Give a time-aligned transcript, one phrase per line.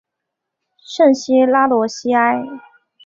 [0.79, 2.41] 圣西拉罗西埃。